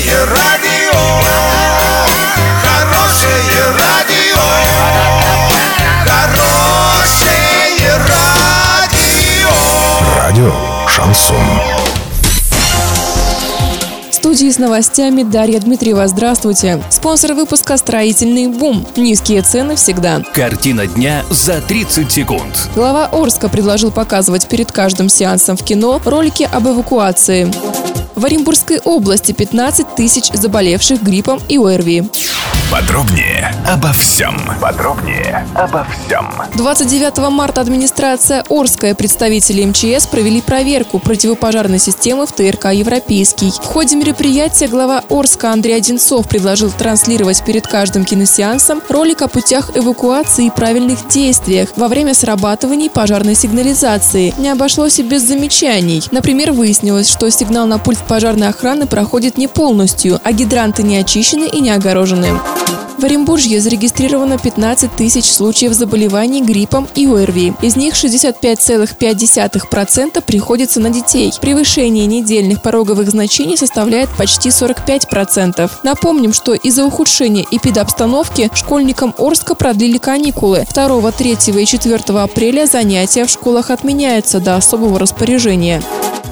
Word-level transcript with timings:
Хорошее 0.00 0.24
радио, 0.24 0.98
хорошее 2.62 3.64
радио, 3.78 4.40
хорошее 6.06 7.98
радио. 8.08 9.50
Радио 10.16 10.52
Шансон. 10.88 11.36
В 14.10 14.14
студии 14.14 14.50
с 14.50 14.58
новостями 14.58 15.22
Дарья 15.22 15.60
Дмитриева. 15.60 16.08
Здравствуйте. 16.08 16.82
Спонсор 16.88 17.34
выпуска 17.34 17.76
«Строительный 17.76 18.48
бум». 18.48 18.86
Низкие 18.96 19.42
цены 19.42 19.76
всегда. 19.76 20.22
Картина 20.32 20.86
дня 20.86 21.24
за 21.28 21.60
30 21.60 22.10
секунд. 22.10 22.70
Глава 22.74 23.10
Орска 23.12 23.50
предложил 23.50 23.90
показывать 23.90 24.48
перед 24.48 24.72
каждым 24.72 25.10
сеансом 25.10 25.58
в 25.58 25.62
кино 25.64 26.00
ролики 26.06 26.48
об 26.50 26.66
эвакуации. 26.68 27.52
В 28.20 28.26
Оренбургской 28.26 28.80
области 28.84 29.32
15 29.32 29.94
тысяч 29.94 30.30
заболевших 30.34 31.02
гриппом 31.02 31.40
и 31.48 31.56
ОРВИ. 31.56 32.04
Подробнее 32.70 33.52
обо 33.66 33.92
всем. 33.92 34.36
Подробнее 34.60 35.44
обо 35.56 35.84
всем. 35.84 36.32
29 36.54 37.18
марта 37.30 37.60
администрация 37.60 38.44
Орская 38.48 38.94
представители 38.94 39.64
МЧС 39.64 40.06
провели 40.06 40.40
проверку 40.40 41.00
противопожарной 41.00 41.80
системы 41.80 42.26
в 42.26 42.32
ТРК 42.32 42.66
«Европейский». 42.66 43.50
В 43.50 43.64
ходе 43.64 43.96
мероприятия 43.96 44.68
глава 44.68 45.02
Орска 45.10 45.50
Андрей 45.50 45.78
Одинцов 45.78 46.28
предложил 46.28 46.70
транслировать 46.70 47.44
перед 47.44 47.66
каждым 47.66 48.04
киносеансом 48.04 48.80
ролик 48.88 49.22
о 49.22 49.28
путях 49.28 49.76
эвакуации 49.76 50.46
и 50.46 50.50
правильных 50.50 51.08
действиях 51.08 51.70
во 51.74 51.88
время 51.88 52.14
срабатываний 52.14 52.88
пожарной 52.88 53.34
сигнализации. 53.34 54.32
Не 54.38 54.50
обошлось 54.50 55.00
и 55.00 55.02
без 55.02 55.22
замечаний. 55.22 56.04
Например, 56.12 56.52
выяснилось, 56.52 57.08
что 57.08 57.28
сигнал 57.30 57.66
на 57.66 57.78
пульт 57.78 57.98
пожарной 57.98 58.48
охраны 58.48 58.86
проходит 58.86 59.38
не 59.38 59.48
полностью, 59.48 60.20
а 60.22 60.30
гидранты 60.30 60.84
не 60.84 60.98
очищены 60.98 61.46
и 61.46 61.60
не 61.60 61.70
огорожены. 61.70 62.38
В 63.00 63.04
Оренбуржье 63.04 63.60
зарегистрировано 63.62 64.36
15 64.36 64.94
тысяч 64.94 65.24
случаев 65.24 65.72
заболеваний 65.72 66.42
гриппом 66.42 66.86
и 66.94 67.06
ОРВИ. 67.06 67.54
Из 67.62 67.74
них 67.74 67.94
65,5% 67.94 70.22
приходится 70.22 70.80
на 70.80 70.90
детей. 70.90 71.32
Превышение 71.40 72.04
недельных 72.04 72.60
пороговых 72.60 73.10
значений 73.10 73.56
составляет 73.56 74.10
почти 74.18 74.50
45%. 74.50 75.70
Напомним, 75.82 76.34
что 76.34 76.52
из-за 76.52 76.84
ухудшения 76.84 77.46
эпидобстановки 77.50 78.50
школьникам 78.54 79.14
Орска 79.16 79.54
продлили 79.54 79.96
каникулы. 79.96 80.66
2, 80.70 81.10
3 81.10 81.38
и 81.56 81.64
4 81.64 82.20
апреля 82.20 82.66
занятия 82.66 83.24
в 83.24 83.30
школах 83.30 83.70
отменяются 83.70 84.40
до 84.40 84.56
особого 84.56 84.98
распоряжения. 84.98 85.82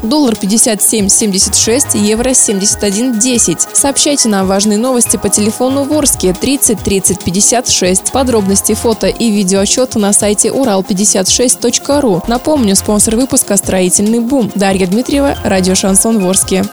Доллар 0.02 0.34
57.76, 0.34 1.98
евро 1.98 2.30
71.10. 2.30 3.68
Сообщайте 3.72 4.28
нам 4.28 4.46
важные 4.46 4.78
новости 4.78 5.16
по 5.16 5.28
телефону 5.28 5.84
Ворске 5.84 6.32
30 6.32 6.78
30 6.78 7.24
56. 7.24 8.12
Подробности 8.12 8.74
фото 8.74 9.08
и 9.08 9.30
видеоотчеты 9.30 9.98
на 9.98 10.12
сайте 10.12 10.48
урал56.ру. 10.48 12.22
Напомню, 12.26 12.76
спонсор 12.76 13.16
выпуска 13.16 13.56
«Строительный 13.56 14.20
бум». 14.20 14.50
Дарья 14.54 14.86
Дмитриева, 14.86 15.36
радио 15.44 15.74
«Шансон 15.74 16.20
Ворске». 16.20 16.64